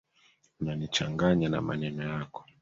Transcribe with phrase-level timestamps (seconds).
[0.59, 2.41] Unanichanganya na maneno yako.